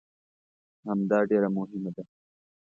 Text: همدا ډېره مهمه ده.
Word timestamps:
همدا 0.87 1.19
ډېره 1.29 1.49
مهمه 1.57 1.91
ده. 1.95 2.03